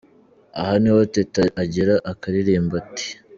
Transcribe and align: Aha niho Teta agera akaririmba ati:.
Aha 0.59 0.73
niho 0.81 0.99
Teta 1.15 1.43
agera 1.61 1.95
akaririmba 2.11 2.73
ati:. 2.81 3.07